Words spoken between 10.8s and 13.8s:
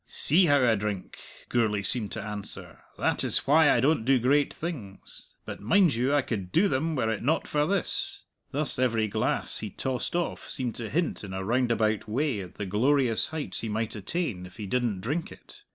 hint in a roundabout way at the glorious heights he